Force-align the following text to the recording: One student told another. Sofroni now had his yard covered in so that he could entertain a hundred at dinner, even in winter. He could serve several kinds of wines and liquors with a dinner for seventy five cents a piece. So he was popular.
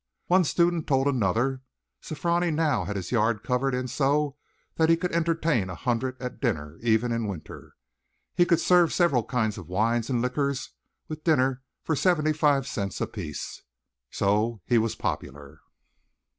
One 0.25 0.43
student 0.45 0.87
told 0.87 1.05
another. 1.05 1.61
Sofroni 2.01 2.49
now 2.51 2.85
had 2.85 2.95
his 2.95 3.11
yard 3.11 3.43
covered 3.43 3.75
in 3.75 3.87
so 3.87 4.35
that 4.77 4.89
he 4.89 4.97
could 4.97 5.11
entertain 5.11 5.69
a 5.69 5.75
hundred 5.75 6.19
at 6.19 6.41
dinner, 6.41 6.79
even 6.81 7.11
in 7.11 7.27
winter. 7.27 7.75
He 8.33 8.47
could 8.47 8.59
serve 8.59 8.91
several 8.91 9.23
kinds 9.23 9.59
of 9.59 9.69
wines 9.69 10.09
and 10.09 10.19
liquors 10.19 10.71
with 11.07 11.19
a 11.19 11.23
dinner 11.23 11.61
for 11.83 11.95
seventy 11.95 12.33
five 12.33 12.65
cents 12.65 12.99
a 12.99 13.05
piece. 13.05 13.61
So 14.09 14.63
he 14.65 14.79
was 14.79 14.95
popular. 14.95 15.59